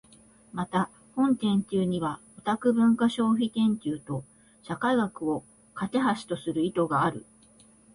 [0.51, 4.23] また、本研究にはオタク文化消費研究と
[4.63, 5.43] 社会学を
[5.75, 5.91] 架
[6.27, 7.23] 橋する意図がある。